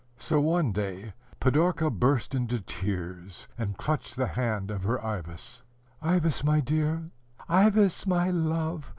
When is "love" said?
8.31-8.89